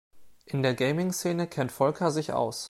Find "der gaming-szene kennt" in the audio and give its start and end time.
0.63-1.71